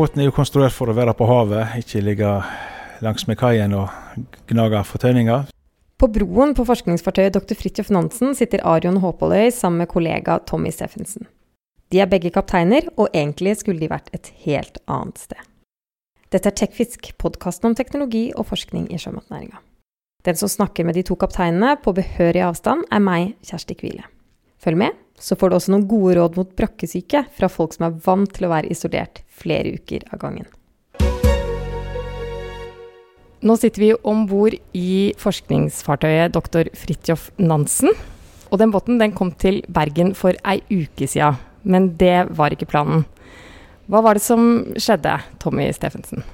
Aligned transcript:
båten 0.00 0.22
er 0.22 0.30
jo 0.30 0.36
konstruert 0.36 0.72
for 0.72 0.88
å 0.88 0.96
være 0.96 1.12
på 1.16 1.26
havet, 1.28 1.74
ikke 1.82 2.00
ligge 2.04 2.28
langs 3.04 3.26
med 3.28 3.36
kaien 3.40 3.74
og 3.76 3.90
gnage 4.48 4.80
fortøyninger. 4.88 5.50
På 6.00 6.08
broen 6.08 6.54
på 6.56 6.64
forskningsfartøyet 6.64 7.36
Dr. 7.36 7.56
Fridtjof 7.58 7.90
Nansen 7.92 8.32
sitter 8.36 8.62
Arion 8.64 9.02
Håpåløy 9.02 9.50
sammen 9.52 9.82
med 9.82 9.90
kollega 9.92 10.38
Tommy 10.48 10.72
Steffensen. 10.72 11.28
De 11.92 12.00
er 12.00 12.08
begge 12.08 12.30
kapteiner, 12.32 12.86
og 12.96 13.10
egentlig 13.12 13.58
skulle 13.60 13.82
de 13.82 13.90
vært 13.90 14.08
et 14.16 14.30
helt 14.46 14.78
annet 14.88 15.20
sted. 15.20 15.42
Dette 16.30 16.48
er 16.48 16.56
Tekfisk, 16.56 17.10
podkasten 17.20 17.72
om 17.72 17.76
teknologi 17.76 18.30
og 18.38 18.46
forskning 18.52 18.86
i 18.94 19.00
sjømatnæringa. 19.02 19.58
Den 20.24 20.38
som 20.38 20.48
snakker 20.52 20.86
med 20.86 20.96
de 20.96 21.04
to 21.04 21.16
kapteinene 21.18 21.74
på 21.82 21.92
behørig 21.96 22.44
avstand, 22.46 22.86
er 22.88 23.02
meg, 23.04 23.34
Kjersti 23.44 23.76
Kvile. 23.76 24.06
Følg 24.62 24.80
med, 24.80 24.96
så 25.20 25.36
får 25.36 25.50
du 25.50 25.56
også 25.58 25.74
noen 25.74 25.88
gode 25.88 26.16
råd 26.16 26.38
mot 26.40 26.54
brakkesyke 26.56 27.26
fra 27.36 27.50
folk 27.52 27.76
som 27.76 27.86
er 27.90 27.98
vant 28.06 28.30
til 28.32 28.48
å 28.48 28.54
være 28.54 28.72
isolert 28.72 29.20
flere 29.28 29.76
uker 29.76 30.06
av 30.10 30.22
gangen. 30.22 30.48
Nå 33.40 33.56
sitter 33.56 33.80
vi 33.80 33.92
om 34.04 34.26
bord 34.28 34.56
i 34.76 35.12
forskningsfartøyet 35.20 36.34
Dr. 36.34 36.68
Fridtjof 36.76 37.30
Nansen. 37.40 37.94
Og 38.50 38.58
den 38.60 38.72
båten 38.74 38.98
den 39.00 39.14
kom 39.16 39.30
til 39.32 39.62
Bergen 39.70 40.12
for 40.18 40.36
ei 40.44 40.58
uke 40.68 41.08
siden, 41.08 41.38
men 41.62 41.94
det 42.00 42.26
var 42.36 42.52
ikke 42.52 42.68
planen. 42.68 43.06
Hva 43.90 44.02
var 44.04 44.18
det 44.18 44.24
som 44.24 44.74
skjedde, 44.76 45.16
Tommy 45.40 45.70
Steffensen? 45.74 46.24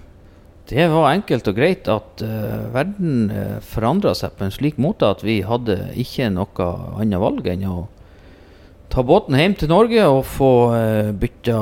Det 0.67 0.89
var 0.91 1.13
enkelt 1.13 1.47
og 1.47 1.55
greit 1.55 1.87
at 1.87 2.25
uh, 2.27 2.67
verden 2.75 3.31
uh, 3.31 3.37
eh, 3.39 3.59
forandra 3.63 4.17
seg 4.19 4.35
på 4.35 4.49
en 4.49 4.55
slik 4.55 4.81
måte 4.83 5.07
at 5.07 5.23
vi 5.23 5.39
hadde 5.47 5.77
ikke 5.95 6.27
noe 6.35 6.67
annet 6.99 7.23
valg 7.23 7.47
enn 7.53 7.63
å 7.71 7.85
ta 8.93 9.05
båten 9.07 9.37
hjem 9.39 9.57
til 9.59 9.71
Norge 9.73 10.07
og 10.09 10.25
få 10.29 10.53
uh, 10.73 11.13
bytta 11.17 11.61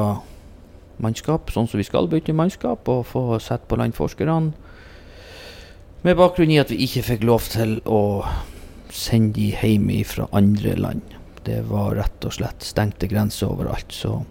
mannskap, 1.03 1.51
sånn 1.51 1.69
som 1.71 1.81
vi 1.81 1.87
skal 1.87 2.09
bytte 2.11 2.35
mannskap, 2.37 2.89
og 2.89 3.07
få 3.11 3.39
sett 3.43 3.67
på 3.69 3.79
land 3.81 3.97
forskerne. 3.97 4.53
Med 6.05 6.19
bakgrunn 6.21 6.53
i 6.53 6.61
at 6.61 6.71
vi 6.73 6.85
ikke 6.85 7.05
fikk 7.07 7.25
lov 7.25 7.47
til 7.53 7.79
å 7.89 8.23
sende 8.95 9.39
de 9.39 9.51
hjem 9.57 9.91
fra 10.07 10.29
andre 10.37 10.77
land. 10.77 11.17
Det 11.45 11.63
var 11.69 11.97
rett 11.99 12.25
og 12.25 12.37
slett 12.37 12.65
stengte 12.65 13.09
grenser 13.11 13.51
overalt. 13.53 13.93
så 13.93 14.23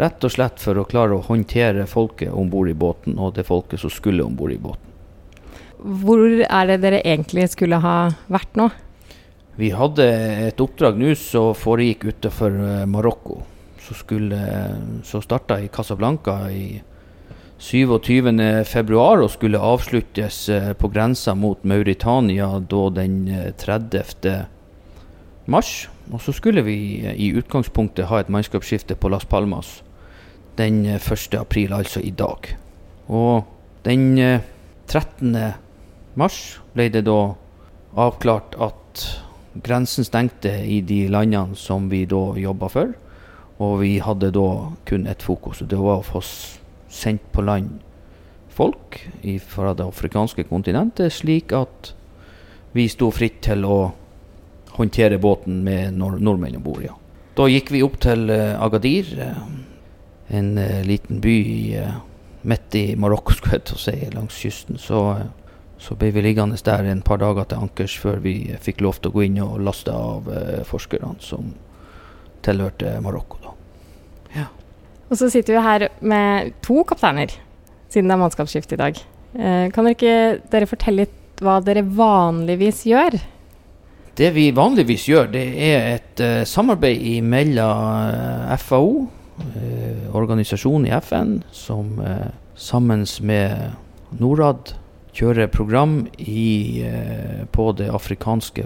Rett 0.00 0.24
og 0.24 0.32
slett 0.32 0.62
for 0.62 0.78
å 0.80 0.86
klare 0.88 1.18
å 1.18 1.24
håndtere 1.26 1.84
folket 1.90 2.32
om 2.32 2.48
bord 2.48 2.70
i 2.70 2.74
båten, 2.78 3.18
og 3.18 3.34
det 3.36 3.44
folket 3.44 3.82
som 3.82 3.92
skulle 3.92 4.24
om 4.24 4.36
bord 4.38 4.54
i 4.54 4.60
båten. 4.60 4.86
Hvor 5.80 6.22
er 6.24 6.68
det 6.68 6.78
dere 6.80 7.02
egentlig 7.04 7.50
skulle 7.52 7.80
ha 7.80 7.96
vært 8.32 8.56
nå? 8.56 8.70
Vi 9.58 9.72
hadde 9.74 10.06
et 10.46 10.60
oppdrag 10.62 10.98
nå 11.00 11.14
som 11.18 11.54
foregikk 11.58 12.06
utenfor 12.12 12.54
eh, 12.54 12.84
Marokko. 12.88 13.40
Så, 13.80 13.96
skulle, 13.98 14.38
så 15.04 15.20
starta 15.24 15.58
i 15.58 15.68
Casablanca 15.72 16.36
i 16.54 16.80
27.2 17.60 18.96
og 18.96 19.30
skulle 19.30 19.60
avsluttes 19.60 20.48
eh, 20.48 20.72
på 20.72 20.88
grensa 20.88 21.34
mot 21.34 21.64
Mauritania 21.64 22.48
da 22.60 22.86
den 23.02 23.18
30. 23.58 24.30
Eh, 24.30 24.44
mars. 25.50 25.88
Og 26.12 26.20
så 26.20 26.32
skulle 26.32 26.64
vi 26.66 26.76
i 27.14 27.30
utgangspunktet 27.38 28.08
ha 28.10 28.20
et 28.20 28.30
mannskapsskifte 28.32 28.96
på 28.96 29.10
Las 29.12 29.24
Palmas 29.24 29.82
den 30.58 30.84
1. 30.86 31.34
Eh, 31.34 31.40
april, 31.40 31.72
altså 31.72 32.00
i 32.00 32.10
dag. 32.10 32.56
Og 33.08 33.44
den 33.84 34.40
13. 34.86 35.36
Eh, 35.36 35.52
mars 36.14 36.60
ble 36.74 36.88
det 36.88 37.04
da 37.06 37.34
avklart 37.96 38.56
at 38.60 39.04
grensen 39.54 40.06
stengte 40.06 40.52
i 40.64 40.80
de 40.86 41.06
landene 41.10 41.56
som 41.58 41.88
vi 41.90 42.04
da 42.08 42.22
jobba 42.38 42.68
for. 42.70 42.92
Og 43.60 43.80
vi 43.82 43.98
hadde 44.00 44.30
da 44.32 44.48
kun 44.88 45.06
ett 45.10 45.22
fokus, 45.22 45.60
og 45.60 45.68
det 45.68 45.78
var 45.78 46.00
å 46.00 46.06
få 46.06 46.22
sendt 46.90 47.26
på 47.32 47.44
land 47.44 47.80
folk 48.50 48.96
fra 49.46 49.74
det 49.76 49.84
afrikanske 49.84 50.46
kontinentet, 50.48 51.12
slik 51.12 51.52
at 51.56 51.92
vi 52.72 52.86
sto 52.88 53.10
fritt 53.14 53.40
til 53.44 53.64
å 53.68 53.78
håndtere 54.76 55.20
båten 55.20 55.62
med 55.66 55.98
nordmenn 55.98 56.56
om 56.56 56.64
bord. 56.64 56.82
Ja. 56.84 56.96
Da 57.36 57.46
gikk 57.50 57.72
vi 57.74 57.82
opp 57.84 57.98
til 58.02 58.30
uh, 58.30 58.60
Agadir. 58.62 59.10
Uh, 59.18 59.40
en 60.30 60.54
uh, 60.58 60.80
liten 60.86 61.20
by 61.22 61.38
midt 62.48 62.76
i 62.78 62.84
Marokko, 62.96 63.34
skulle 63.36 63.58
jeg 63.58 63.66
til 63.68 63.76
å 63.76 63.82
si, 63.82 63.96
langs 64.14 64.38
kysten. 64.40 64.78
Så, 64.80 65.02
så, 65.80 65.96
ble 65.98 66.10
vi 66.14 66.24
liggende 66.24 66.58
der 66.64 66.88
en 66.90 67.02
par 67.02 67.20
dager 67.22 67.48
til 67.48 67.64
ankers 67.66 67.96
før 67.98 68.20
vi 68.24 68.34
fikk 68.60 68.82
lov 68.84 69.00
til 69.00 69.10
å 69.10 69.14
gå 69.16 69.26
inn 69.26 69.38
og 69.44 69.60
laste 69.64 69.94
av 69.94 70.28
forskerne 70.68 71.14
som 71.24 71.54
tilhørte 72.44 72.98
Marokko. 73.04 73.40
Da. 73.44 73.54
Ja. 74.36 74.46
Og 75.10 75.18
så 75.20 75.30
sitter 75.32 75.56
vi 75.56 75.64
her 75.64 75.86
med 76.00 76.52
to 76.64 76.84
kapteiner, 76.88 77.32
siden 77.88 78.08
det 78.08 78.16
er 78.16 78.22
mannskapsskifte 78.22 78.76
i 78.76 78.80
dag. 78.80 79.00
kan 79.32 79.86
dere 79.86 79.96
ikke 79.96 80.16
dere 80.52 80.68
fortelle 80.68 81.04
litt 81.04 81.40
hva 81.40 81.58
dere 81.64 81.82
vanligvis 81.84 82.84
gjør? 82.88 83.16
Det 84.20 84.30
vi 84.36 84.50
vanligvis 84.52 85.06
gjør, 85.08 85.30
det 85.32 85.46
er 85.64 85.86
et 85.94 86.22
samarbeid 86.48 87.24
mellom 87.24 88.56
FAO 88.60 89.08
uh, 89.40 90.16
organisasjonen 90.16 90.88
i 90.88 90.94
FN 91.00 91.38
som 91.54 91.98
uh, 92.02 92.28
sammen 92.56 93.06
med 93.22 93.72
Norad 94.20 94.74
kjører 95.16 95.50
program 95.50 96.06
i, 96.18 96.82
eh, 96.86 97.44
på 97.52 97.72
det 97.72 97.88
afrikanske 97.90 98.64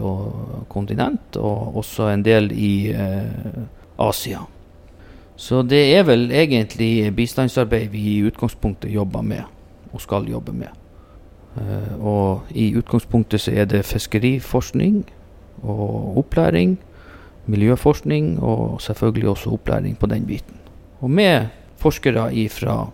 kontinent, 0.69 1.37
og 1.37 1.77
også 1.77 2.11
en 2.13 2.25
del 2.25 2.51
i 2.53 2.93
eh, 2.93 3.63
Asia. 3.99 4.45
Så 5.37 5.63
det 5.67 5.83
er 5.97 6.05
vel 6.07 6.31
egentlig 6.31 7.15
bistandsarbeid 7.17 7.91
vi 7.91 8.05
i 8.17 8.25
utgangspunktet 8.29 8.93
jobber 8.93 9.23
med, 9.23 9.43
og 9.93 10.01
skal 10.01 10.29
jobbe 10.31 10.53
med. 10.53 10.71
Eh, 11.57 11.95
og 12.01 12.51
i 12.51 12.75
utgangspunktet 12.77 13.41
så 13.41 13.55
er 13.55 13.65
det 13.65 13.85
fiskeriforskning 13.85 15.05
og 15.63 16.19
opplæring, 16.19 16.79
miljøforskning 17.47 18.39
og 18.43 18.81
selvfølgelig 18.81 19.29
også 19.29 19.51
opplæring 19.51 19.99
på 19.99 20.07
den 20.07 20.27
biten 20.27 20.57
og 21.05 21.11
med 21.11 21.47
forskere 21.77 22.49
fra 22.49 22.91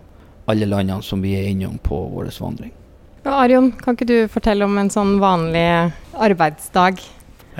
alle 0.47 0.65
landene 0.65 1.03
som 1.03 1.21
vi 1.23 1.35
er 1.35 1.47
innom 1.47 1.77
på 1.79 1.95
vår 2.11 2.31
vandring. 2.39 2.73
Ja, 3.21 3.35
Arion, 3.43 3.71
kan 3.77 3.93
ikke 3.93 4.07
du 4.09 4.15
fortelle 4.33 4.65
om 4.65 4.79
en 4.81 4.89
sånn 4.89 5.19
vanlig 5.21 5.91
arbeidsdag? 6.17 7.03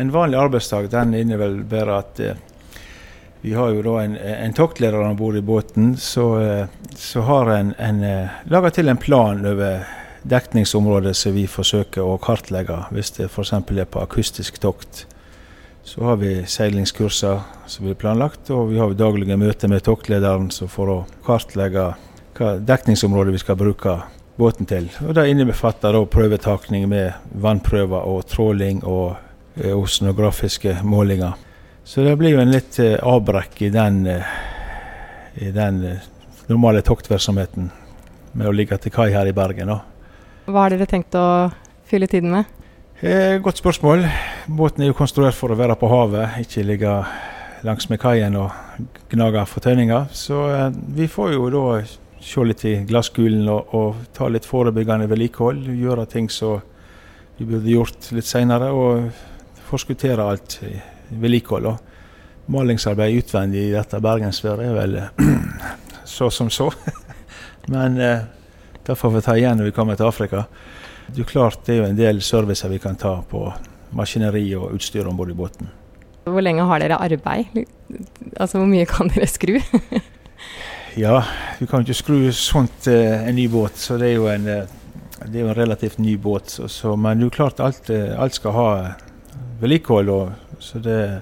En 0.01 0.09
vanlig 0.09 0.39
arbeidsdag 0.41 0.87
den 0.89 1.11
innebærer 1.19 1.91
at 1.93 2.21
eh, 2.23 2.39
vi 3.45 3.53
har 3.53 3.69
jo 3.75 3.83
da 3.85 3.99
en, 4.01 4.15
en 4.17 4.55
toktleder 4.57 5.03
om 5.05 5.19
bord 5.19 5.37
i 5.37 5.43
båten. 5.45 5.91
Så, 6.01 6.25
eh, 6.41 6.65
så 6.97 7.21
har 7.27 7.51
en, 7.53 7.75
en 7.77 8.01
eh, 8.01 8.39
laga 8.49 8.71
til 8.73 8.89
en 8.89 8.97
plan 8.97 9.45
over 9.45 9.83
dekningsområdet 10.25 11.13
som 11.17 11.37
vi 11.37 11.45
forsøker 11.49 12.09
å 12.09 12.17
kartlegge, 12.21 12.79
hvis 12.89 13.13
det 13.19 13.27
f.eks. 13.29 13.53
er 13.53 13.85
på 13.85 14.01
akustisk 14.01 14.57
tokt. 14.61 15.03
Så 15.85 16.01
har 16.05 16.17
vi 16.21 16.39
seilingskurser 16.45 17.41
som 17.69 17.85
blir 17.85 17.99
planlagt, 18.01 18.49
og 18.49 18.71
vi 18.73 18.81
har 18.81 18.97
daglige 18.97 19.37
møter 19.37 19.69
med 19.69 19.85
toktlederen 19.85 20.49
for 20.69 20.89
å 20.89 20.97
kartlegge 21.25 21.91
hva 22.37 22.55
dekningsområdet 22.65 23.37
vi 23.37 23.43
skal 23.45 23.61
bruke 23.61 23.99
båten 24.35 24.65
til. 24.65 24.89
Og 25.07 25.15
Det 25.15 25.27
innebefatter 25.29 25.93
da 25.93 26.05
prøvetakning 26.05 26.87
med 26.89 27.13
vannprøver 27.33 28.07
og 28.07 28.25
tråling 28.27 28.83
og 28.83 29.17
osnografiske 29.75 30.77
målinger. 30.83 31.33
Så 31.83 32.03
det 32.05 32.15
blir 32.17 32.35
jo 32.35 32.41
en 32.41 32.53
litt 32.53 32.77
eh, 32.79 32.95
avbrekk 33.01 33.61
i 33.65 33.69
den, 33.73 34.05
eh, 34.07 34.33
i 35.41 35.49
den 35.51 35.81
eh, 35.83 36.03
normale 36.47 36.83
toktvirksomheten 36.85 37.71
med 38.37 38.47
å 38.47 38.53
ligge 38.55 38.77
til 38.79 38.93
kai 38.93 39.09
her 39.11 39.27
i 39.27 39.35
Bergen. 39.35 39.73
Da. 39.73 39.79
Hva 40.47 40.65
har 40.65 40.75
dere 40.75 40.87
tenkt 40.89 41.17
å 41.17 41.25
fylle 41.89 42.07
tiden 42.07 42.31
med? 42.31 42.45
Eh, 43.01 43.39
godt 43.41 43.57
spørsmål. 43.57 44.05
Båten 44.45 44.85
er 44.85 44.91
jo 44.91 44.97
konstruert 44.97 45.35
for 45.35 45.51
å 45.51 45.57
være 45.57 45.75
på 45.79 45.89
havet, 45.89 46.37
ikke 46.45 46.67
ligge 46.67 46.95
langs 47.65 47.89
med 47.89 47.99
kaien 48.01 48.37
og 48.37 48.53
gnage 49.09 49.45
fortøyninger. 49.49 50.07
Så 50.13 50.41
eh, 50.53 50.67
vi 50.95 51.09
får 51.09 51.33
jo 51.33 51.49
da 51.53 51.65
se 52.21 52.43
litt 52.45 52.65
i 52.65 52.75
glasskulen 52.87 53.47
og, 53.49 53.73
og, 53.75 54.01
ta 54.13 54.29
litt 54.29 54.45
forebyggende 54.47 55.09
vedlikehold. 55.09 55.65
Gjøre 55.73 56.05
ting 56.09 56.29
som 56.31 56.61
vi 57.37 57.47
burde 57.49 57.71
gjort 57.71 58.11
litt 58.13 58.27
seinere, 58.29 58.69
og 58.71 59.09
forskuttere 59.71 60.27
alt 60.33 60.59
vedlikehold. 61.09 61.71
Malingsarbeid 62.51 63.17
utvendig 63.21 63.67
i 63.69 63.73
dette 63.73 64.01
bergensværet 64.03 64.67
er 64.67 64.77
vel 64.77 64.97
så 66.15 66.29
som 66.29 66.51
så. 66.53 66.69
Men 67.73 67.97
eh, 68.01 68.23
det 68.85 68.97
får 68.97 69.15
vi 69.15 69.25
ta 69.25 69.37
igjen 69.37 69.61
når 69.61 69.71
vi 69.71 69.75
kommer 69.75 69.97
til 69.97 70.09
Afrika. 70.09 70.45
Det 71.11 71.25
er 71.25 71.29
klart 71.29 71.65
det 71.65 71.75
er 71.75 71.81
jo 71.81 71.89
en 71.89 71.99
del 71.99 72.21
servicer 72.25 72.71
vi 72.71 72.81
kan 72.81 72.97
ta 72.99 73.17
på 73.27 73.45
maskineri 73.97 74.45
og 74.55 74.75
utstyr 74.77 75.07
om 75.09 75.17
bord 75.17 75.31
i 75.31 75.37
båten. 75.37 75.69
Hvor 76.23 76.43
lenge 76.43 76.65
har 76.69 76.79
dere 76.83 76.99
arbeid? 77.01 77.63
Altså 78.37 78.59
Hvor 78.59 78.69
mye 78.69 78.85
kan 78.85 79.09
dere 79.11 79.27
skru? 79.27 79.57
ja, 80.99 81.23
du 81.59 81.67
kan 81.67 81.85
ikke 81.85 81.97
skru 81.97 82.17
sånt 82.35 82.87
uh, 82.91 83.27
en 83.27 83.35
ny 83.35 83.47
båt, 83.51 83.77
så 83.79 83.99
det 84.01 84.11
er 84.11 84.17
jo 84.17 84.27
en, 84.31 84.47
uh, 84.47 85.21
det 85.25 85.37
er 85.37 85.45
jo 85.45 85.51
en 85.51 85.57
relativt 85.57 86.01
ny 86.01 86.17
båt. 86.17 86.49
Så, 86.49 86.67
så, 86.67 86.95
men 86.95 87.19
det 87.19 87.27
er 87.27 87.29
jo 87.29 87.37
klart 87.37 87.63
alt, 87.63 87.89
uh, 87.93 88.15
alt 88.19 88.35
skal 88.35 88.57
ha 88.57 88.69
vedlikehold. 89.61 90.31
så 90.59 90.79
det 90.79 91.21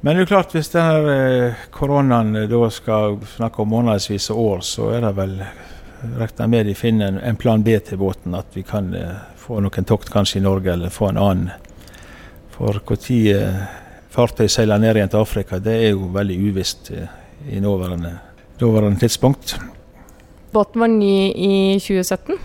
Men 0.00 0.14
det 0.14 0.20
er 0.20 0.26
jo 0.26 0.30
klart, 0.30 0.52
hvis 0.54 0.68
denne 0.70 1.14
eh, 1.14 1.62
koronaen 1.74 2.36
eh, 2.36 2.44
da 2.46 2.68
skal 2.70 3.16
snakke 3.26 3.64
om 3.64 3.72
månedsvis 3.72 4.30
og 4.30 4.42
år, 4.44 4.60
så 4.62 4.90
er 4.94 5.02
det 5.02 5.10
vel 5.16 5.32
regna 6.20 6.46
med 6.46 6.66
de 6.66 6.74
finner 6.78 7.18
en, 7.18 7.36
plan 7.36 7.62
B 7.62 7.74
til 7.82 7.98
båten. 7.98 8.36
At 8.38 8.54
vi 8.54 8.62
kan 8.62 8.92
eh, 8.94 9.16
få 9.36 9.58
noen 9.58 9.88
tokt 9.88 10.12
kanskje 10.14 10.38
i 10.38 10.44
Norge, 10.44 10.72
eller 10.72 10.94
få 10.94 11.08
en 11.10 11.18
annen. 11.18 11.50
For 12.54 12.78
når 12.78 13.10
eh, 13.32 13.58
fartøy 14.14 14.46
seiler 14.46 14.78
ned 14.78 14.96
igjen 14.96 15.10
til 15.10 15.24
Afrika, 15.24 15.58
det 15.58 15.74
er 15.74 15.90
jo 15.96 16.12
veldig 16.14 16.38
uvisst 16.46 16.92
eh, 16.94 17.10
i 17.50 17.58
nåværende, 17.60 18.14
nåværende 18.60 19.00
tidspunkt. 19.00 19.56
Båten 20.52 20.80
var 20.80 20.90
ny 20.92 21.32
i 21.34 21.78
2017. 21.80 22.38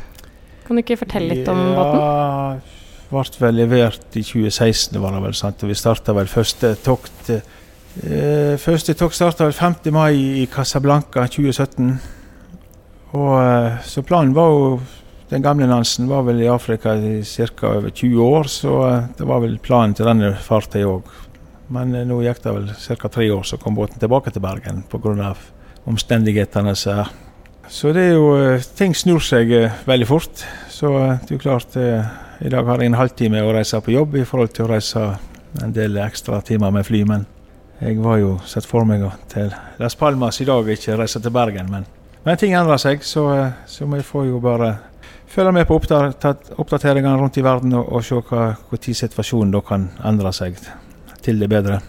Kan 0.68 0.77
du 0.77 0.83
ikke 0.83 1.00
fortelle 1.00 1.36
litt 1.36 1.50
om 1.51 1.60
båten? 1.75 2.00
Ja, 2.00 2.56
ble 3.13 3.24
vel 3.45 3.60
levert 3.62 4.18
i 4.18 4.24
2016, 4.24 4.98
var 5.01 5.15
det 5.15 5.21
vel 5.27 5.38
sant. 5.38 5.63
Og 5.63 5.71
vi 5.71 5.77
starta 5.77 6.15
vel 6.18 6.31
første 6.31 6.75
tokt 6.83 7.31
eh, 7.33 8.57
Første 8.57 8.95
tokt 8.98 9.15
starta 9.15 9.45
vel 9.45 9.54
5. 9.54 9.92
mai 9.94 10.42
i 10.42 10.45
Casablanca 10.51 11.27
2017. 11.30 11.94
Og 13.13 13.33
eh, 13.38 13.80
så 13.86 14.01
planen 14.06 14.33
var 14.33 14.51
jo 14.51 14.68
Den 15.30 15.42
gamle 15.42 15.66
Nansen 15.66 16.06
var 16.09 16.25
vel 16.27 16.44
i 16.44 16.50
Afrika 16.51 16.94
i 16.94 17.24
ca. 17.24 17.68
over 17.68 17.89
20 17.89 18.21
år, 18.21 18.44
så 18.44 18.74
eh, 18.88 19.06
det 19.18 19.25
var 19.25 19.39
vel 19.42 19.57
planen 19.57 19.95
til 19.98 20.06
denne 20.06 20.33
fartøyet 20.38 20.89
òg. 20.89 21.09
Men 21.74 21.95
eh, 21.95 22.06
nå 22.06 22.19
gikk 22.21 22.44
det 22.44 22.54
vel 22.54 22.68
ca. 22.74 23.09
tre 23.09 23.30
år, 23.33 23.44
så 23.44 23.57
kom 23.57 23.75
båten 23.75 24.01
tilbake 24.01 24.33
til 24.33 24.44
Bergen 24.44 24.83
pga. 24.92 25.33
Omstendighetene 25.89 26.74
er. 26.74 27.12
Så 27.68 27.94
det 27.95 28.09
er 28.09 28.18
jo 28.18 28.33
eh, 28.38 28.65
Ting 28.77 28.95
snur 28.95 29.24
seg 29.24 29.51
eh, 29.56 29.83
veldig 29.88 30.07
fort. 30.07 30.45
Så 30.71 30.91
eh, 31.00 31.19
det 31.24 31.31
er 31.31 31.38
jo 31.38 31.44
klart 31.44 31.77
I 31.77 32.51
dag 32.51 32.68
har 32.68 32.81
jeg 32.81 32.91
en 32.91 33.00
halvtime 33.00 33.44
å 33.44 33.53
reise 33.56 33.80
på 33.81 33.94
jobb 33.94 34.18
i 34.19 34.25
forhold 34.27 34.53
til 34.53 34.65
å 34.65 34.74
reise 34.74 35.03
en 35.63 35.74
del 35.74 35.97
ekstra 36.01 36.41
timer 36.41 36.74
med 36.75 36.85
fly. 36.85 37.03
Men 37.07 37.25
jeg 37.80 38.00
var 38.03 38.19
jo 38.19 38.38
sett 38.47 38.68
for 38.68 38.88
meg 38.88 39.06
til 39.31 39.53
Las 39.80 39.95
Palmas 39.95 40.41
i 40.41 40.47
dag, 40.47 40.68
ikke 40.68 40.97
reise 41.00 41.21
til 41.21 41.33
Bergen. 41.33 41.71
Men, 41.71 41.88
men 42.25 42.39
ting 42.39 42.56
endrer 42.57 42.81
seg, 42.81 43.03
så, 43.06 43.27
så 43.68 43.88
vi 43.89 44.01
får 44.03 44.27
jo 44.27 44.41
bare 44.44 44.75
følge 45.33 45.56
med 45.56 45.68
på 45.68 45.80
oppdateringene 45.80 47.15
rundt 47.18 47.39
i 47.39 47.45
verden 47.45 47.74
og, 47.80 47.89
og 47.89 48.06
se 48.06 48.19
hva 48.19 48.53
situasjonen 48.83 49.56
da 49.56 49.63
kan 49.65 49.89
endre 50.06 50.33
seg 50.35 50.59
til 51.24 51.39
det 51.39 51.50
bedre. 51.50 51.80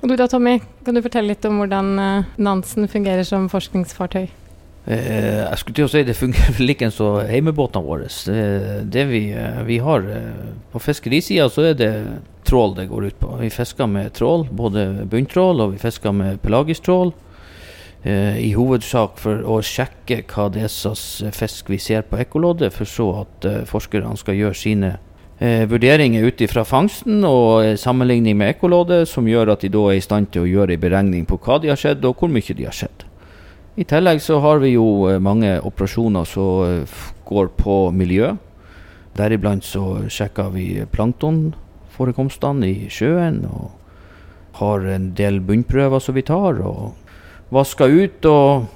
Og 0.00 0.08
du 0.08 0.16
da, 0.16 0.26
Tommy, 0.30 0.58
kan 0.84 0.96
du 0.96 1.02
fortelle 1.04 1.34
litt 1.34 1.44
om 1.44 1.60
hvordan 1.60 1.90
eh, 2.00 2.28
Nansen 2.40 2.88
fungerer 2.88 3.26
som 3.28 3.50
forskningsfartøy? 3.52 4.30
Eh, 4.88 5.42
jeg 5.44 5.58
skulle 5.60 5.76
til 5.76 5.86
å 5.86 5.92
si 5.92 6.02
det 6.08 6.16
fungerer 6.16 6.56
vel 6.58 6.72
ikke 6.72 6.88
som 6.94 7.20
heimebåtene 7.28 7.84
våre. 7.84 8.08
Det, 8.08 8.44
det 8.92 9.06
vi, 9.10 9.26
eh, 9.36 9.60
vi 9.68 9.80
har 9.84 10.06
eh, 10.08 10.46
På 10.72 10.80
fiskerisida 10.80 11.50
så 11.52 11.68
er 11.70 11.76
det 11.76 11.92
trål 12.48 12.78
det 12.78 12.88
går 12.88 13.10
ut 13.10 13.18
på. 13.20 13.34
Vi 13.42 13.50
fisker 13.52 13.90
med 13.90 14.14
trål, 14.16 14.46
både 14.50 15.04
bunntrål 15.10 15.66
og 15.66 15.74
vi 15.74 15.82
fisker 15.82 16.16
med 16.16 16.40
pelagisk 16.42 16.88
trål. 16.88 17.12
I 18.00 18.54
hovedsak 18.56 19.18
for 19.20 19.42
å 19.44 19.58
sjekke 19.60 20.22
hva 20.30 20.46
det 20.48 20.62
er 20.64 20.70
slags 20.72 21.20
fisk 21.36 21.68
vi 21.68 21.76
ser 21.76 22.06
på 22.08 22.16
ekkoloddet, 22.22 22.72
for 22.72 22.88
så 22.88 23.08
at 23.26 23.44
eh, 23.44 23.58
forskerne 23.68 24.14
skal 24.16 24.38
gjøre 24.38 24.56
sine 24.56 24.94
eh, 25.40 25.66
vurderinger 25.68 26.24
ut 26.28 26.40
ifra 26.44 26.64
fangsten 26.68 27.24
og 27.24 27.64
eh, 27.64 27.76
sammenligning 27.80 28.36
med 28.38 28.54
ekkoloddet, 28.54 29.08
som 29.08 29.28
gjør 29.28 29.54
at 29.54 29.64
de 29.64 29.72
da 29.72 29.86
er 29.90 29.98
i 29.98 30.04
stand 30.04 30.30
til 30.32 30.44
å 30.44 30.50
gjøre 30.50 30.76
en 30.76 30.84
beregning 30.84 31.26
på 31.28 31.40
hva 31.40 31.58
de 31.60 31.72
har 31.72 31.80
sett 31.80 32.04
og 32.04 32.20
hvor 32.20 32.32
mye 32.32 32.56
de 32.56 32.68
har 32.68 32.76
sett. 32.76 33.06
I 33.80 33.86
tillegg 33.88 34.20
så 34.20 34.40
har 34.44 34.60
vi 34.60 34.74
jo 34.74 35.08
eh, 35.08 35.20
mange 35.22 35.56
operasjoner 35.64 36.28
som 36.28 36.64
eh, 36.66 37.02
går 37.28 37.52
på 37.56 37.80
miljø. 37.96 38.34
Deriblant 39.16 39.64
så 39.66 40.06
sjekker 40.10 40.50
vi 40.54 40.66
planktonforekomstene 40.92 42.68
i 42.68 42.88
sjøen, 42.92 43.44
og 43.48 43.70
har 44.60 44.84
en 44.92 45.12
del 45.16 45.40
bunnprøver 45.40 46.02
som 46.02 46.14
vi 46.14 46.26
tar, 46.26 46.60
og 46.60 46.92
vasker 47.54 47.90
ut 47.90 48.28
og 48.28 48.68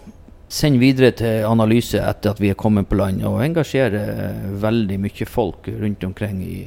sender 0.55 0.83
videre 0.83 1.11
til 1.19 1.45
analyse 1.49 1.99
etter 1.99 2.35
at 2.35 2.41
vi 2.43 2.53
er 2.53 2.59
kommet 2.59 2.89
på 2.91 2.99
land, 3.01 3.25
og 3.27 3.43
engasjerer 3.43 4.11
eh, 4.15 4.49
veldig 4.62 5.01
mye 5.03 5.29
folk 5.29 5.69
rundt 5.83 6.06
omkring 6.06 6.43
i 6.47 6.59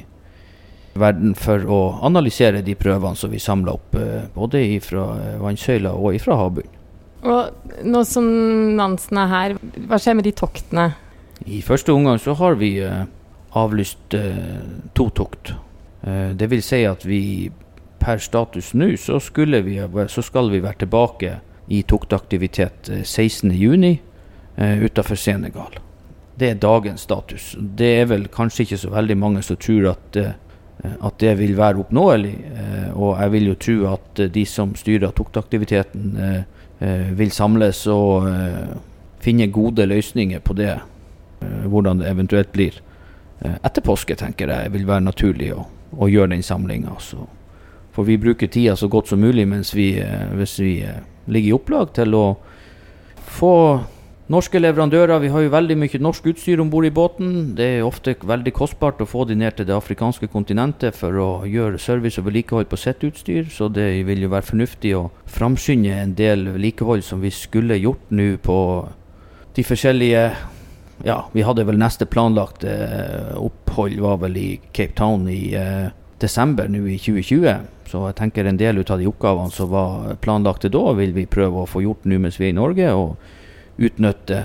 verden 0.98 1.36
for 1.38 1.62
å 1.62 1.80
analysere 2.04 2.64
de 2.66 2.74
prøvene 2.78 3.16
som 3.16 3.32
vi 3.32 3.40
samler 3.40 3.78
opp, 3.78 3.94
eh, 3.96 4.26
både 4.34 4.64
fra 4.84 5.06
vannsøyler 5.40 5.96
og 5.96 6.20
fra 6.24 6.42
havbunnen. 6.42 6.74
Og 7.26 7.84
nå 7.86 8.04
som 8.06 8.26
Nansen 8.78 9.18
er 9.18 9.30
her, 9.32 9.54
hva 9.88 9.98
skjer 9.98 10.18
med 10.18 10.28
de 10.28 10.34
toktene? 10.38 10.92
I 11.46 11.62
første 11.66 11.94
omgang 11.94 12.18
så 12.22 12.34
har 12.38 12.58
vi 12.60 12.76
eh, 12.84 13.06
avlyst 13.58 14.14
eh, 14.14 14.60
to 14.94 15.08
tokt. 15.10 15.54
Eh, 16.02 16.30
det 16.38 16.50
vil 16.50 16.62
si 16.62 16.84
at 16.86 17.06
vi 17.06 17.50
per 17.98 18.22
status 18.22 18.72
nå 18.78 18.92
så, 19.00 19.18
vi, 19.18 19.78
så 20.06 20.22
skal 20.22 20.50
vi 20.52 20.62
være 20.62 20.84
tilbake 20.84 21.38
i 21.68 21.82
toktaktivitet 21.82 22.88
eh, 22.88 23.04
16.6 23.04 23.98
eh, 24.56 24.82
utenfor 24.84 25.16
Senegal. 25.16 25.78
Det 26.38 26.50
er 26.50 26.60
dagens 26.62 27.00
status. 27.00 27.56
Det 27.58 27.88
er 28.00 28.04
vel 28.12 28.28
kanskje 28.30 28.62
ikke 28.64 28.78
så 28.78 28.92
veldig 28.92 29.16
mange 29.18 29.42
som 29.42 29.58
tror 29.58 29.90
at, 29.92 30.16
eh, 30.16 30.36
at 30.84 31.16
det 31.18 31.34
vil 31.40 31.56
være 31.58 31.82
oppnåelig. 31.82 32.34
Eh, 32.52 32.90
og 32.94 33.16
jeg 33.18 33.32
vil 33.34 33.48
jo 33.50 33.56
tro 33.64 33.78
at 33.94 34.22
eh, 34.22 34.30
de 34.34 34.44
som 34.46 34.74
styrer 34.78 35.14
toktaktiviteten 35.16 36.12
eh, 36.16 36.42
eh, 36.80 37.08
vil 37.18 37.34
samles 37.34 37.86
og 37.90 38.28
eh, 38.30 38.76
finne 39.20 39.50
gode 39.52 39.86
løsninger 39.90 40.40
på 40.40 40.54
det 40.58 40.76
eh, 40.76 41.64
hvordan 41.66 42.04
det 42.04 42.12
eventuelt 42.12 42.52
blir. 42.54 42.78
Eh, 43.40 43.58
etter 43.62 43.82
påske 43.82 44.16
tenker 44.18 44.54
jeg 44.54 44.72
vil 44.74 44.86
være 44.86 45.08
naturlig 45.08 45.52
å, 45.54 45.66
å 45.98 46.08
gjøre 46.10 46.36
den 46.36 46.46
samlinga. 46.46 46.96
For 47.92 48.06
vi 48.06 48.18
bruker 48.18 48.46
tida 48.46 48.76
så 48.78 48.86
godt 48.88 49.10
som 49.10 49.20
mulig 49.22 49.46
mens 49.50 49.74
vi, 49.74 49.96
eh, 49.98 50.28
hvis 50.38 50.58
vi 50.62 50.74
eh, 50.86 51.02
ligger 51.28 51.52
i 51.52 51.56
opplag 51.56 51.94
til 51.96 52.16
å 52.16 52.26
få 53.38 53.54
norske 54.28 54.60
leverandører. 54.60 55.20
Vi 55.22 55.30
har 55.32 55.44
jo 55.44 55.52
veldig 55.52 55.76
mye 55.80 56.00
norsk 56.04 56.28
utstyr 56.32 56.60
om 56.60 56.70
bord 56.72 56.86
i 56.86 56.92
båten. 56.94 57.54
Det 57.56 57.68
er 57.78 57.86
ofte 57.86 58.14
veldig 58.28 58.52
kostbart 58.56 59.00
å 59.00 59.08
få 59.08 59.24
de 59.28 59.36
ned 59.38 59.56
til 59.56 59.68
det 59.68 59.76
afrikanske 59.76 60.28
kontinentet 60.32 60.96
for 60.96 61.16
å 61.22 61.30
gjøre 61.48 61.80
service 61.80 62.20
og 62.20 62.28
vedlikehold 62.28 62.68
på 62.68 62.80
sitt 62.80 63.04
utstyr, 63.08 63.48
så 63.52 63.70
det 63.72 63.88
vil 64.08 64.26
jo 64.26 64.32
være 64.32 64.50
fornuftig 64.50 64.94
å 64.98 65.08
framskynde 65.32 65.96
en 65.96 66.14
del 66.18 66.48
vedlikehold 66.52 67.04
som 67.06 67.24
vi 67.24 67.32
skulle 67.34 67.80
gjort 67.80 68.12
nå 68.12 68.34
på 68.44 68.60
de 69.56 69.66
forskjellige 69.66 70.30
Ja, 71.06 71.28
vi 71.30 71.44
hadde 71.46 71.62
vel 71.62 71.76
neste 71.78 72.08
planlagt 72.10 72.64
eh, 72.66 73.30
opphold 73.38 74.00
var 74.02 74.16
vel 74.18 74.34
i 74.34 74.48
Cape 74.74 74.96
Town 74.98 75.28
i 75.30 75.52
eh, 75.54 75.92
desember 76.20 76.68
nå 76.70 76.84
i 76.86 76.98
2020. 77.00 77.66
Så 77.88 78.04
jeg 78.04 78.16
tenker 78.18 78.46
en 78.46 78.60
del 78.60 78.80
ut 78.82 78.90
av 78.90 79.00
de 79.00 79.08
oppgavene 79.08 79.54
som 79.54 79.70
var 79.72 80.16
planlagte 80.22 80.70
da, 80.72 80.84
vil 80.98 81.14
vi 81.16 81.28
prøve 81.30 81.62
å 81.62 81.68
få 81.68 81.82
gjort 81.84 82.08
nå 82.08 82.18
mens 82.20 82.40
vi 82.40 82.50
er 82.50 82.54
i 82.54 82.58
Norge. 82.58 82.92
og 82.94 83.36
utnytte 83.78 84.38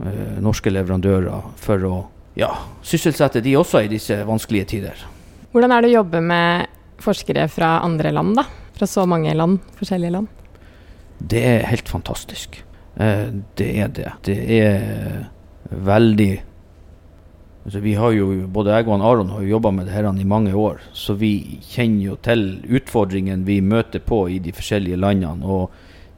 eh, 0.00 0.38
norske 0.40 0.72
leverandører 0.72 1.52
for 1.60 1.84
å 1.84 1.96
ja, 2.38 2.50
sysselsette 2.86 3.42
de 3.44 3.56
også 3.58 3.84
i 3.84 3.90
disse 3.92 4.16
vanskelige 4.28 4.70
tider. 4.74 5.04
Hvordan 5.52 5.74
er 5.74 5.84
det 5.84 5.92
å 5.92 5.98
jobbe 5.98 6.22
med 6.24 6.68
forskere 7.02 7.46
fra 7.52 7.78
andre 7.84 8.12
land, 8.14 8.36
da? 8.38 8.46
Fra 8.78 8.88
så 8.88 9.04
mange 9.10 9.34
land, 9.36 9.60
forskjellige 9.78 10.14
land? 10.14 10.28
Det 11.18 11.42
er 11.42 11.66
helt 11.68 11.90
fantastisk. 11.90 12.60
Eh, 12.96 13.28
det 13.58 13.70
er 13.82 13.92
det. 13.94 14.12
Det 14.28 14.38
er 14.58 15.26
veldig 15.68 16.32
altså 17.68 17.82
Vi 17.84 17.94
har 17.94 18.14
jo, 18.16 18.46
Både 18.48 18.72
jeg 18.72 18.88
og 18.88 19.04
Aron 19.04 19.28
har 19.28 19.42
jo 19.44 19.54
jobba 19.56 19.70
med 19.70 19.86
det 19.86 19.92
her 19.92 20.08
i 20.08 20.24
mange 20.24 20.54
år, 20.54 20.80
så 20.92 21.14
vi 21.14 21.60
kjenner 21.60 22.04
jo 22.04 22.16
til 22.16 22.64
utfordringene 22.64 23.44
vi 23.44 23.60
møter 23.60 24.00
på 24.00 24.26
i 24.28 24.38
de 24.38 24.52
forskjellige 24.52 24.96
landene. 24.96 25.44
og 25.44 25.70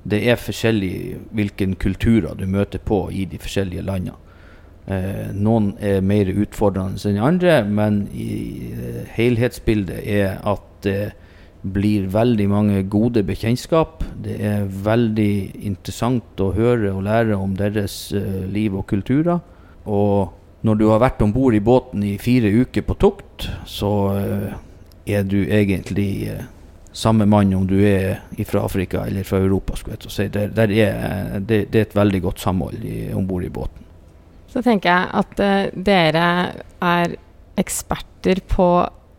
det 0.03 0.23
er 0.31 0.37
forskjellig 0.41 1.17
hvilken 1.37 1.75
kulturer 1.77 2.35
du 2.35 2.47
møter 2.47 2.79
på 2.79 3.11
i 3.13 3.27
de 3.29 3.39
forskjellige 3.39 3.83
landene. 3.83 4.17
Eh, 4.87 5.29
noen 5.35 5.75
er 5.79 6.01
mer 6.01 6.31
utfordrende 6.33 6.97
enn 7.11 7.19
andre, 7.21 7.65
men 7.65 8.09
i, 8.15 8.73
eh, 8.73 9.05
helhetsbildet 9.13 10.01
er 10.07 10.39
at 10.41 10.63
det 10.83 11.13
blir 11.63 12.07
veldig 12.09 12.49
mange 12.49 12.83
gode 12.89 13.23
bekjentskap. 13.23 14.05
Det 14.23 14.41
er 14.41 14.65
veldig 14.65 15.67
interessant 15.67 16.41
å 16.41 16.55
høre 16.55 16.95
og 16.95 17.05
lære 17.05 17.37
om 17.37 17.55
deres 17.55 18.13
eh, 18.13 18.47
liv 18.49 18.75
og 18.75 18.87
kulturer. 18.87 19.41
Og 19.85 20.33
når 20.67 20.81
du 20.81 20.87
har 20.91 21.01
vært 21.03 21.23
om 21.25 21.33
bord 21.33 21.57
i 21.57 21.63
båten 21.65 22.05
i 22.05 22.17
fire 22.21 22.51
uker 22.53 22.85
på 22.85 22.97
tokt, 23.01 23.49
så 23.69 23.93
eh, 24.17 24.49
er 25.09 25.25
du 25.29 25.39
egentlig 25.43 26.11
eh, 26.29 26.43
samme 26.93 27.27
mann 27.31 27.55
om 27.57 27.67
du 27.69 27.79
er 27.87 28.21
fra 28.49 28.65
Afrika 28.67 29.07
eller 29.07 29.25
fra 29.25 29.41
Europa. 29.41 29.77
skulle 29.77 29.97
jeg 29.97 30.13
si. 30.13 30.29
Der, 30.29 30.51
der 30.53 30.73
er, 30.75 31.39
det, 31.39 31.71
det 31.73 31.81
er 31.81 31.89
et 31.89 31.97
veldig 31.97 32.23
godt 32.23 32.41
samhold 32.41 32.85
om 33.17 33.27
bord 33.27 33.45
i 33.47 33.53
båten. 33.53 33.87
Så 34.51 34.63
tenker 34.67 34.91
jeg 34.91 35.11
at 35.15 35.43
uh, 35.47 35.83
dere 35.87 36.25
er 36.83 37.13
eksperter 37.61 38.41
på 38.51 38.67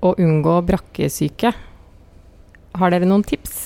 å 0.01 0.13
unngå 0.19 0.57
brakkesyke. 0.67 1.53
Har 2.75 2.91
dere 2.91 3.07
noen 3.07 3.23
tips? 3.23 3.61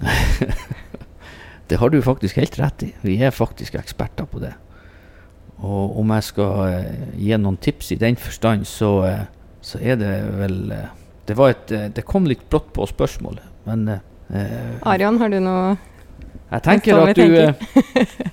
Det 1.70 1.78
har 1.78 1.92
du 1.92 2.00
faktisk 2.02 2.40
helt 2.40 2.56
rett 2.58 2.82
i. 2.82 2.88
Vi 3.06 3.20
er 3.22 3.30
faktisk 3.30 3.76
eksperter 3.78 4.26
på 4.26 4.40
det. 4.42 4.56
Og 5.60 5.98
om 6.00 6.14
jeg 6.16 6.24
skal 6.24 6.62
eh, 6.70 7.04
gi 7.20 7.36
noen 7.36 7.58
tips 7.60 7.92
i 7.92 8.00
den 8.00 8.16
forstand, 8.16 8.66
så, 8.68 8.90
eh, 9.08 9.22
så 9.60 9.80
er 9.82 9.98
det 10.00 10.14
vel 10.38 10.72
eh, 10.72 10.88
det, 11.28 11.36
var 11.36 11.52
et, 11.52 11.74
det 11.94 12.04
kom 12.08 12.26
litt 12.28 12.46
brått 12.50 12.72
på 12.74 12.86
spørsmålet, 12.88 13.44
men 13.68 13.86
eh, 13.92 14.78
Arian, 14.88 15.20
har 15.20 15.30
du 15.30 15.40
noe 15.44 15.76
jeg 16.50 16.64
tenker 16.66 16.98
at 16.98 17.14
du 17.14 17.20
tenker. 17.22 18.30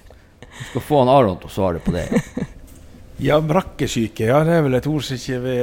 skal 0.71 0.81
få 0.81 1.01
han 1.03 1.11
Aron 1.11 1.37
til 1.41 1.51
å 1.51 1.53
svare 1.53 1.83
på 1.83 1.93
det. 1.95 2.07
Ja, 3.17 3.39
brakkesyke, 3.41 4.27
ja, 4.29 4.43
det 4.45 4.59
er 4.59 4.59
vel 4.61 4.77
et 4.77 4.85
ord 4.85 5.01
som 5.01 5.17
ikke 5.17 5.39
vi 5.41 5.53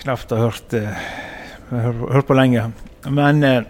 knapt 0.00 0.30
har 0.32 0.38
hørt, 0.46 0.72
hørt 1.68 2.24
på 2.24 2.36
lenge. 2.38 2.62
Men, 3.04 3.42
eh, 3.44 3.66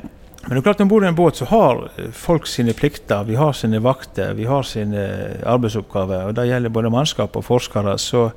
men 0.46 0.54
det 0.54 0.60
er 0.60 0.66
klart 0.68 0.78
når 0.78 0.86
man 0.86 0.90
bor 0.92 1.04
i 1.04 1.08
en 1.08 1.18
båt, 1.18 1.38
så 1.40 1.48
har 1.50 1.80
eh, 1.98 2.10
folk 2.14 2.46
sine 2.46 2.74
plikter. 2.78 3.24
Vi 3.26 3.34
har 3.34 3.56
sine 3.56 3.80
vakter, 3.82 4.36
vi 4.38 4.46
har 4.46 4.62
sine 4.62 5.02
arbeidsoppgaver. 5.42 6.28
og 6.28 6.36
Det 6.38 6.46
gjelder 6.46 6.70
både 6.70 6.92
mannskap 6.94 7.34
og 7.34 7.44
forskere. 7.48 7.96
så 7.98 8.28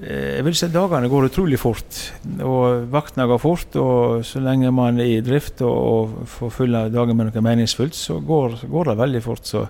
eh, 0.00 0.38
jeg 0.38 0.46
vil 0.46 0.56
si 0.56 0.64
at 0.64 0.72
Dagene 0.72 1.12
går 1.12 1.28
utrolig 1.28 1.60
fort, 1.60 2.00
og 2.40 2.88
vaktene 2.88 3.28
går 3.28 3.42
fort. 3.42 3.76
og 3.76 4.24
Så 4.24 4.40
lenge 4.40 4.72
man 4.72 4.96
er 4.96 5.18
i 5.18 5.20
drift 5.20 5.60
og, 5.60 5.76
og 5.76 6.28
får 6.38 6.56
fylle 6.56 6.84
dagen 6.88 7.16
med 7.16 7.28
noe 7.28 7.44
meningsfullt, 7.50 7.94
så 7.94 8.16
går, 8.20 8.64
går 8.64 8.92
det 8.92 8.98
veldig 9.04 9.22
fort. 9.28 9.44
så 9.44 9.66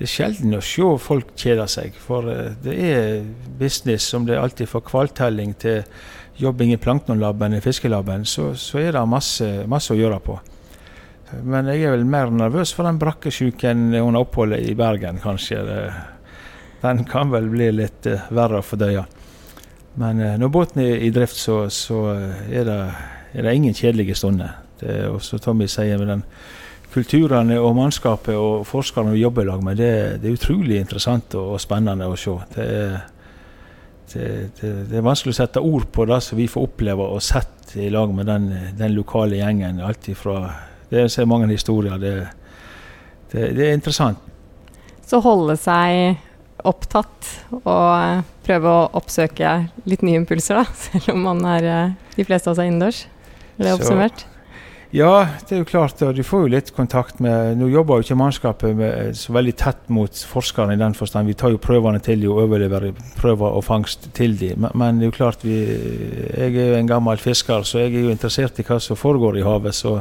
det 0.00 0.06
er 0.08 0.14
sjelden 0.16 0.56
å 0.56 0.62
se 0.64 0.86
folk 0.98 1.34
kjede 1.36 1.66
seg. 1.68 1.94
For 2.02 2.26
eh, 2.34 2.54
det 2.66 2.78
er 2.90 3.20
business 3.60 4.10
som 4.10 4.26
det 4.26 4.34
er 4.34 4.42
alltid 4.42 4.66
fra 4.66 4.82
hvaltelling 4.82 5.54
til 5.54 5.84
jobbing 6.40 6.72
i 6.72 6.80
planktonlaben 6.80 7.54
i 7.54 7.60
fiskelaben, 7.60 8.24
så, 8.24 8.54
så 8.56 8.80
er 8.80 8.96
det 8.96 9.02
masse, 9.06 9.52
masse 9.68 9.92
å 9.94 9.98
gjøre 9.98 10.18
på. 10.24 10.38
Men 11.46 11.68
jeg 11.70 11.84
er 11.86 11.94
vel 11.94 12.06
mer 12.08 12.30
nervøs 12.34 12.72
for 12.74 12.88
den 12.88 12.98
brakkesjuken 13.00 13.90
under 14.00 14.24
oppholdet 14.24 14.64
i 14.66 14.74
Bergen, 14.78 15.20
kanskje. 15.22 15.60
Den 16.80 17.04
kan 17.04 17.30
vel 17.30 17.50
bli 17.52 17.68
litt 17.76 18.08
eh, 18.08 18.28
verre 18.32 18.60
å 18.60 18.64
fordøye. 18.64 19.04
Men 20.00 20.22
eh, 20.24 20.38
når 20.40 20.52
båten 20.52 20.82
er 20.84 21.04
i 21.04 21.12
drift, 21.14 21.36
så, 21.36 21.62
så 21.72 22.00
eh, 22.14 22.56
er, 22.60 22.66
det, 22.68 22.78
er 23.34 23.46
det 23.46 23.54
ingen 23.56 23.76
kjedelige 23.76 24.16
stunder. 24.16 24.56
Det, 24.80 24.96
og 25.10 25.20
som 25.24 25.42
Tommy 25.44 25.68
sier, 25.68 26.00
med 26.00 26.08
den 26.08 26.24
kulturene 26.90 27.60
og 27.60 27.76
mannskapet 27.76 28.34
og 28.34 28.64
forskerne 28.66 29.12
vi 29.14 29.22
jobber 29.22 29.44
i 29.44 29.50
lag 29.52 29.62
med, 29.62 29.78
det, 29.78 29.92
det 30.22 30.30
er 30.30 30.38
utrolig 30.40 30.80
interessant 30.80 31.36
og, 31.38 31.54
og 31.54 31.62
spennende 31.62 32.08
å 32.08 32.16
se. 32.18 32.34
Er, 32.64 32.96
det 34.10 34.96
er 34.98 35.04
vanskelig 35.06 35.36
å 35.36 35.38
sette 35.38 35.62
ord 35.62 35.84
på 35.94 36.08
det 36.10 36.18
som 36.26 36.40
vi 36.40 36.48
får 36.50 36.64
oppleve 36.66 37.04
og 37.14 37.22
sett 37.22 37.76
i 37.78 37.86
lag 37.92 38.10
med 38.10 38.26
den, 38.26 38.48
den 38.74 38.96
lokale 38.96 39.38
gjengen. 39.38 39.78
Alt 39.86 40.08
ifra, 40.10 40.48
det 40.90 41.04
er 41.04 41.12
så 41.12 41.26
mange 41.28 41.48
historier. 41.52 41.96
Det, 42.02 42.14
det, 43.32 43.50
det 43.56 43.68
er 43.68 43.76
interessant. 43.78 44.18
Så 45.06 45.20
holde 45.24 45.56
seg 45.58 46.18
opptatt 46.66 47.28
og 47.64 48.24
prøve 48.44 48.68
å 48.72 48.88
oppsøke 49.00 49.54
litt 49.88 50.02
nye 50.06 50.20
impulser, 50.20 50.60
da. 50.60 50.66
Selv 50.84 51.14
om 51.14 51.22
man 51.28 51.40
er 51.56 51.70
eh, 51.70 51.94
de 52.18 52.26
fleste 52.28 52.50
av 52.52 52.58
seg 52.58 52.66
er 52.68 52.72
innendørs. 52.74 53.04
Er 53.56 53.64
det 53.64 53.72
Så- 53.72 53.78
oppsummert? 53.80 54.26
Ja, 54.90 55.22
det 55.46 55.54
er 55.54 55.60
jo 55.60 55.66
klart. 55.70 56.00
og 56.02 56.16
Du 56.18 56.24
får 56.26 56.40
jo 56.42 56.48
litt 56.50 56.72
kontakt 56.74 57.20
med 57.22 57.60
Nå 57.60 57.68
jobber 57.70 58.00
jo 58.00 58.02
ikke 58.02 58.16
mannskapet 58.18 58.72
med, 58.74 59.12
så 59.14 59.30
veldig 59.36 59.52
tett 59.54 59.84
mot 59.86 60.10
forskerne 60.10 60.74
i 60.74 60.80
den 60.80 60.96
forstand. 60.98 61.30
Vi 61.30 61.36
tar 61.38 61.52
jo 61.54 61.60
prøvene 61.62 62.00
til 62.02 62.18
de 62.18 62.26
og 62.26 62.40
overleverer 62.48 62.90
prøver 63.20 63.54
og 63.54 63.62
fangst 63.62 64.08
til 64.18 64.34
de. 64.40 64.48
Men, 64.58 64.74
men 64.74 64.98
det 64.98 65.06
er 65.06 65.12
jo 65.12 65.14
klart 65.14 65.44
vi 65.46 65.60
Jeg 65.62 66.56
er 66.58 66.72
jo 66.72 66.80
en 66.80 66.90
gammel 66.90 67.22
fisker, 67.22 67.62
så 67.62 67.84
jeg 67.84 67.94
er 67.94 68.08
jo 68.08 68.10
interessert 68.16 68.58
i 68.58 68.66
hva 68.66 68.80
som 68.82 68.98
foregår 68.98 69.38
i 69.38 69.46
havet. 69.46 69.78
Så 69.78 70.00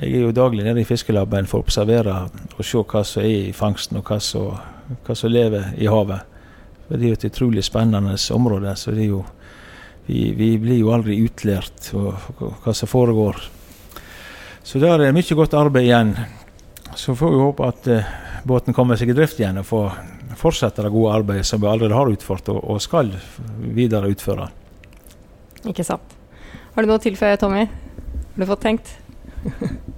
jeg 0.00 0.16
er 0.16 0.22
jo 0.24 0.32
daglig 0.32 0.64
nede 0.64 0.80
i 0.80 0.88
fiskelabben 0.88 1.48
for 1.48 1.60
å 1.60 1.66
observere 1.66 2.14
og 2.56 2.64
se 2.64 2.80
hva 2.80 3.02
som 3.04 3.20
er 3.20 3.50
i 3.50 3.52
fangsten, 3.52 3.98
og 4.00 4.08
hva 4.08 4.16
som, 4.24 4.54
hva 5.04 5.16
som 5.16 5.32
lever 5.32 5.74
i 5.76 5.90
havet. 5.92 6.24
For 6.86 6.96
Det 6.96 7.04
er 7.04 7.12
jo 7.12 7.18
et 7.18 7.26
utrolig 7.28 7.64
spennende 7.64 8.16
område. 8.34 8.76
så 8.76 8.90
det 8.90 9.04
er 9.04 9.10
jo 9.10 9.24
vi, 10.06 10.32
vi 10.32 10.56
blir 10.58 10.80
jo 10.80 10.92
aldri 10.94 11.20
utlært 11.20 11.92
hva 11.92 12.72
som 12.74 12.88
foregår. 12.88 13.36
Så 14.64 14.80
der 14.80 15.04
er 15.04 15.12
mye 15.12 15.36
godt 15.36 15.54
arbeid 15.54 15.84
igjen. 15.84 16.14
Så 16.96 17.14
får 17.14 17.30
vi 17.30 17.42
håpe 17.44 17.68
at 17.68 17.86
eh, 17.86 18.08
båten 18.44 18.74
kommer 18.74 18.96
seg 18.96 19.12
i 19.12 19.14
drift 19.14 19.38
igjen 19.38 19.60
og 19.60 19.68
får 19.68 19.92
fortsette 20.40 20.82
det 20.82 20.90
gode 20.90 21.12
arbeidet 21.14 21.46
som 21.46 21.60
vi 21.60 21.68
allerede 21.68 21.94
har 21.94 22.10
utført 22.10 22.48
og, 22.48 22.58
og 22.64 22.80
skal 22.82 23.12
videre 23.60 24.10
utføre. 24.10 24.48
Ikke 25.68 25.84
sant. 25.84 26.16
Har 26.74 26.82
du 26.82 26.88
noe 26.88 26.98
å 26.98 27.04
tilføye, 27.04 27.36
Tommy? 27.38 27.66
Har 27.68 28.42
du 28.42 28.48
fått 28.48 28.64
tenkt? 28.64 28.96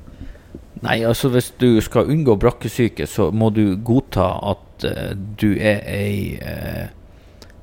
Nei, 0.83 0.99
altså 1.07 1.31
hvis 1.31 1.53
du 1.63 1.77
skal 1.85 2.09
unngå 2.11 2.35
brakkesyke, 2.43 3.07
så 3.07 3.29
må 3.31 3.53
du 3.55 3.77
godta 3.87 4.27
at 4.51 4.87
uh, 4.89 5.11
du 5.15 5.53
er 5.55 5.85
ei 5.87 6.39
uh, 6.43 6.89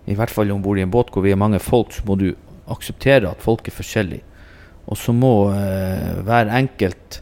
I 0.07 0.15
hvert 0.15 0.31
fall 0.31 0.53
om 0.53 0.61
bord 0.63 0.79
i 0.79 0.85
en 0.85 0.93
båt 0.93 1.11
hvor 1.11 1.25
vi 1.25 1.33
er 1.35 1.39
mange 1.39 1.59
folk, 1.59 1.91
så 1.91 2.05
må 2.07 2.15
du 2.15 2.29
akseptere 2.71 3.27
at 3.27 3.43
folk 3.43 3.67
er 3.67 3.75
forskjellige. 3.75 4.23
Og 4.87 4.97
så 4.97 5.11
må 5.13 5.33
uh, 5.51 6.21
hver 6.23 6.47
enkelt 6.61 7.19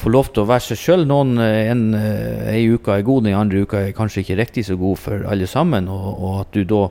få 0.00 0.10
lov 0.10 0.32
til 0.32 0.42
å 0.42 0.48
være 0.50 0.66
seg 0.66 0.80
sjøl. 0.80 1.06
Noen 1.06 1.38
en, 1.38 1.84
ei 2.50 2.64
uke 2.72 2.96
er 2.96 3.06
god, 3.06 3.28
den 3.28 3.36
andre 3.36 3.62
uka 3.62 3.84
er 3.84 3.94
kanskje 3.96 4.24
ikke 4.24 4.38
riktig 4.40 4.64
så 4.66 4.74
god 4.80 4.98
for 4.98 5.26
alle 5.30 5.46
sammen. 5.46 5.90
Og, 5.92 6.08
og 6.16 6.38
at 6.40 6.56
du 6.56 6.64
da 6.64 6.86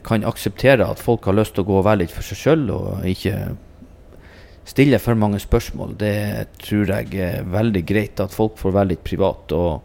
kan 0.00 0.24
akseptere 0.24 0.86
at 0.88 1.02
folk 1.04 1.28
har 1.28 1.36
lyst 1.36 1.52
til 1.54 1.66
å 1.66 1.68
gå 1.68 1.74
og 1.76 1.84
være 1.84 2.00
litt 2.06 2.14
for 2.16 2.24
seg 2.24 2.40
sjøl, 2.40 2.62
og 2.72 3.04
ikke 3.04 3.34
stille 4.66 4.98
for 5.02 5.18
mange 5.18 5.40
spørsmål. 5.42 5.94
Det 5.98 6.16
tror 6.62 6.90
jeg 6.90 7.20
er 7.22 7.46
veldig 7.50 7.84
greit 7.86 8.22
at 8.22 8.34
folk 8.34 8.58
får 8.60 8.74
være 8.74 8.92
litt 8.94 9.04
privat. 9.06 9.54
Og, 9.54 9.80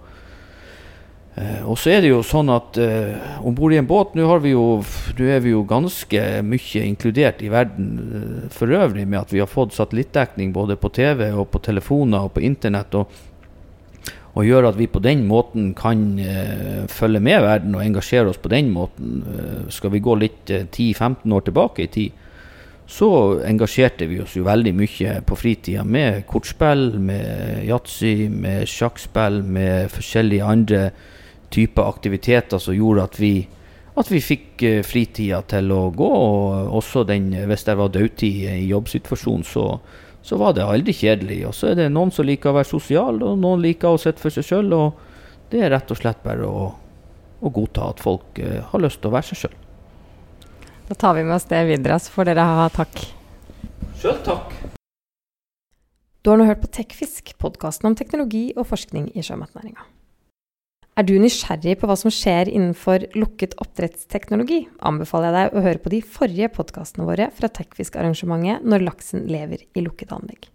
eh, 1.37 1.61
og 1.63 1.77
så 1.79 1.93
er 1.95 2.03
det 2.03 2.11
jo 2.11 2.21
sånn 2.25 2.49
at 2.53 2.79
uh, 2.81 3.39
om 3.45 3.55
bord 3.55 3.75
i 3.75 3.79
en 3.79 3.87
båt 3.87 4.15
Nå 4.17 4.27
er 4.33 4.43
vi 4.43 5.53
jo 5.53 5.63
ganske 5.69 6.23
mye 6.43 6.85
inkludert 6.85 7.43
i 7.45 7.51
verden 7.53 7.91
eh, 8.01 8.47
for 8.53 8.73
øvrig 8.73 9.05
med 9.07 9.21
at 9.21 9.33
vi 9.33 9.43
har 9.43 9.51
fått 9.51 9.77
satellittdekning 9.77 10.53
både 10.53 10.79
på 10.81 10.89
TV 10.89 11.29
og 11.31 11.51
på 11.53 11.61
telefoner 11.63 12.25
og 12.25 12.33
på 12.37 12.47
internett. 12.47 12.95
og 12.95 13.29
og 14.31 14.45
gjør 14.47 14.69
at 14.69 14.77
vi 14.79 14.87
på 14.87 15.01
den 15.03 15.25
måten 15.27 15.73
kan 15.75 16.15
uh, 16.15 16.87
følge 16.87 17.19
med 17.19 17.41
verden 17.43 17.75
og 17.75 17.83
engasjere 17.83 18.31
oss 18.31 18.39
på 18.39 18.47
den 18.47 18.69
måten. 18.71 19.25
Uh, 19.27 19.65
skal 19.67 19.91
vi 19.91 19.99
gå 19.99 20.15
litt 20.15 20.53
uh, 20.55 20.63
10-15 20.63 21.33
år 21.35 21.43
tilbake 21.49 21.83
i 21.83 21.89
tid, 21.91 22.20
så 22.91 23.39
engasjerte 23.47 24.03
vi 24.05 24.17
oss 24.19 24.33
jo 24.35 24.43
veldig 24.43 24.71
mye 24.75 25.13
på 25.23 25.35
fritida 25.39 25.85
med 25.87 26.25
kortspill, 26.27 26.97
med 26.99 27.63
yatzy, 27.63 28.27
med 28.27 28.67
sjakkspill, 28.67 29.37
med 29.47 29.87
forskjellige 29.93 30.49
andre 30.51 30.81
typer 31.55 31.87
aktiviteter 31.87 32.59
som 32.59 32.75
gjorde 32.75 33.05
at 33.07 33.15
vi, 33.21 33.31
at 33.95 34.11
vi 34.11 34.19
fikk 34.19 34.65
eh, 34.67 34.81
fritida 34.83 35.39
til 35.53 35.71
å 35.71 35.85
gå. 35.95 36.11
Og 36.11 36.75
også 36.81 37.05
den, 37.07 37.31
hvis 37.47 37.63
det 37.69 37.77
var 37.79 37.95
dødtid 37.95 38.43
i 38.57 38.67
jobbsituasjonen, 38.73 39.47
så, 39.47 39.65
så 40.19 40.43
var 40.43 40.59
det 40.59 40.67
aldri 40.67 40.91
kjedelig. 40.91 41.45
Og 41.47 41.55
så 41.55 41.71
er 41.71 41.79
det 41.79 41.89
noen 41.95 42.11
som 42.11 42.27
liker 42.27 42.51
å 42.51 42.59
være 42.59 42.73
sosial, 42.73 43.23
og 43.23 43.39
noen 43.39 43.63
liker 43.63 43.95
å 43.95 44.03
sitte 44.03 44.19
for 44.19 44.35
seg 44.35 44.49
sjøl. 44.51 44.75
Og 44.75 45.47
det 45.53 45.63
er 45.63 45.71
rett 45.77 45.95
og 45.95 46.03
slett 46.03 46.19
bare 46.27 46.43
å, 46.43 46.67
å 47.39 47.55
godta 47.55 47.87
at 47.95 48.03
folk 48.03 48.43
eh, 48.43 48.59
har 48.67 48.83
lyst 48.83 48.99
til 48.99 49.13
å 49.13 49.15
være 49.15 49.31
seg 49.31 49.45
sjøl. 49.45 49.59
Da 50.91 50.95
tar 50.95 51.13
vi 51.13 51.23
med 51.23 51.37
oss 51.37 51.45
det 51.47 51.61
videre, 51.69 51.95
så 52.03 52.11
får 52.11 52.27
dere 52.27 52.43
ha 52.43 52.65
takk. 52.75 52.97
Sjøl 54.01 54.17
takk. 54.25 54.49
Du 56.19 56.27
har 56.27 56.35
nå 56.41 56.43
hørt 56.49 56.59
på 56.59 56.67
Tekfisk, 56.67 57.31
podkasten 57.39 57.87
om 57.87 57.95
teknologi 57.95 58.49
og 58.57 58.67
forskning 58.67 59.05
i 59.15 59.23
sjømatnæringa. 59.23 59.85
Er 60.99 61.07
du 61.07 61.13
nysgjerrig 61.15 61.77
på 61.79 61.87
hva 61.87 61.95
som 61.95 62.11
skjer 62.11 62.51
innenfor 62.51 63.07
lukket 63.15 63.55
oppdrettsteknologi, 63.63 64.65
anbefaler 64.83 65.31
jeg 65.31 65.37
deg 65.37 65.55
å 65.55 65.63
høre 65.69 65.83
på 65.85 65.93
de 65.95 66.01
forrige 66.03 66.51
podkastene 66.59 67.07
våre 67.07 67.29
fra 67.39 67.47
Tekfisk-arrangementet 67.47 68.67
Når 68.67 68.83
laksen 68.89 69.23
lever 69.31 69.63
i 69.71 69.85
lukket 69.87 70.11
anlegg. 70.11 70.49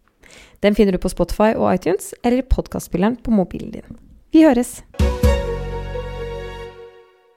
Den 0.61 0.77
finner 0.77 0.93
du 0.93 1.01
på 1.01 1.15
Spotify 1.17 1.55
og 1.57 1.71
iTunes, 1.73 2.13
eller 2.21 2.45
i 2.45 2.51
podkastspilleren 2.53 3.17
på 3.25 3.33
mobilen 3.33 3.73
din. 3.73 4.03
Vi 4.37 4.45
høres! 4.45 4.83